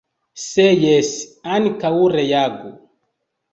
Se 0.43 0.65
jes, 0.83 1.11
ankaŭ 1.59 1.93
reagu. 2.17 2.75